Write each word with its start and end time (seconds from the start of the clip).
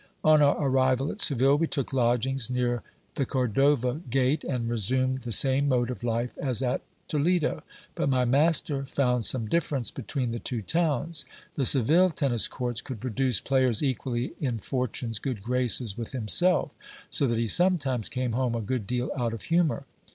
On 0.23 0.41
our 0.41 0.65
arrival 0.67 1.11
at 1.11 1.21
Seville, 1.21 1.57
we 1.59 1.67
took 1.67 1.93
lodgings 1.93 2.49
near 2.49 2.81
the 3.13 3.23
Cordova 3.27 4.01
gate, 4.09 4.43
and 4.43 4.67
resumed 4.67 5.21
the 5.21 5.31
same 5.31 5.69
mode 5.69 5.91
of 5.91 6.03
life 6.03 6.35
as 6.39 6.63
at 6.63 6.81
Toledo. 7.07 7.61
But 7.93 8.09
my 8.09 8.25
master 8.25 8.83
found 8.87 9.25
some 9.25 9.45
difference 9.47 9.91
be 9.91 10.01
tween 10.01 10.31
the 10.31 10.39
two 10.39 10.63
towns. 10.63 11.23
The 11.53 11.67
Seville 11.67 12.09
tennis 12.09 12.47
courts 12.47 12.81
could 12.81 12.99
produce 12.99 13.41
players 13.41 13.83
equally 13.83 14.33
in 14.41 14.57
fortune's 14.57 15.19
good 15.19 15.43
graces 15.43 15.95
with 15.95 16.13
himself; 16.13 16.71
so 17.11 17.27
that 17.27 17.37
he 17.37 17.45
sometimes 17.45 18.09
came 18.09 18.31
home 18.31 18.55
a 18.55 18.61
good 18.61 18.87
deal 18.87 19.11
out 19.15 19.33
of 19.35 19.43
humour. 19.43 19.83